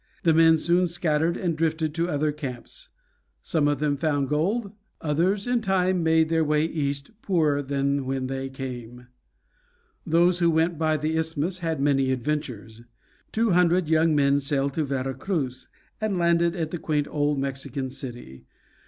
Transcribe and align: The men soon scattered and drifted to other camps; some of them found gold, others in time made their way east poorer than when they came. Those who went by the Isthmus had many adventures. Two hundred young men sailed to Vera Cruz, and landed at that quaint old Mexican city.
The 0.23 0.33
men 0.33 0.57
soon 0.57 0.87
scattered 0.87 1.37
and 1.37 1.55
drifted 1.55 1.93
to 1.93 2.09
other 2.09 2.31
camps; 2.31 2.89
some 3.43 3.67
of 3.67 3.79
them 3.79 3.95
found 3.97 4.29
gold, 4.29 4.71
others 4.99 5.45
in 5.45 5.61
time 5.61 6.01
made 6.01 6.27
their 6.27 6.43
way 6.43 6.65
east 6.65 7.11
poorer 7.21 7.61
than 7.61 8.07
when 8.07 8.25
they 8.25 8.49
came. 8.49 9.09
Those 10.03 10.39
who 10.39 10.49
went 10.49 10.79
by 10.79 10.97
the 10.97 11.15
Isthmus 11.17 11.59
had 11.59 11.79
many 11.79 12.11
adventures. 12.11 12.81
Two 13.31 13.51
hundred 13.51 13.87
young 13.89 14.15
men 14.15 14.39
sailed 14.39 14.73
to 14.73 14.85
Vera 14.85 15.13
Cruz, 15.13 15.67
and 16.01 16.17
landed 16.17 16.55
at 16.55 16.71
that 16.71 16.81
quaint 16.81 17.07
old 17.07 17.37
Mexican 17.37 17.91
city. 17.91 18.45